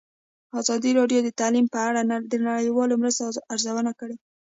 [0.59, 2.01] ازادي راډیو د تعلیم په اړه
[2.31, 4.15] د نړیوالو مرستو ارزونه کړې.